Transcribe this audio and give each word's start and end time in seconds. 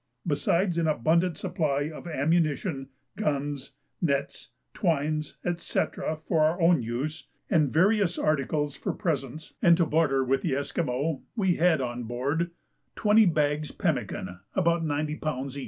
Besides 0.25 0.79
an 0.79 0.87
abundant 0.87 1.37
supply 1.37 1.81
of 1.93 2.07
ammunition, 2.07 2.89
guns, 3.15 3.73
nets, 4.01 4.49
twines, 4.73 5.37
&c. 5.57 5.79
for 6.25 6.43
our 6.43 6.59
own 6.59 6.81
use, 6.81 7.27
and 7.51 7.71
various 7.71 8.17
articles 8.17 8.75
for 8.75 8.93
presents 8.93 9.53
and 9.61 9.77
to 9.77 9.85
barter 9.85 10.23
with 10.23 10.41
the 10.41 10.55
Esquimaux, 10.55 11.21
we 11.35 11.57
had 11.57 11.81
on 11.81 12.05
board 12.05 12.49
20 12.95 13.27
bags 13.27 13.69
pemmican, 13.69 14.39
about 14.55 14.83
90 14.83 15.19
lbs. 15.19 15.59